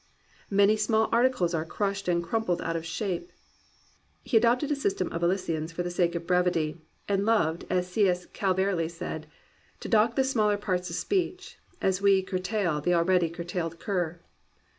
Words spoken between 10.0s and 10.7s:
the smaller